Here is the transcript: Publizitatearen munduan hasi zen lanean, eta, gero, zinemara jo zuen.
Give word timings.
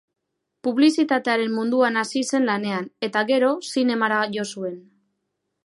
Publizitatearen 0.67 1.51
munduan 1.57 1.99
hasi 2.03 2.23
zen 2.33 2.49
lanean, 2.51 2.89
eta, 3.09 3.25
gero, 3.33 3.53
zinemara 3.73 4.19
jo 4.39 4.51
zuen. 4.55 4.85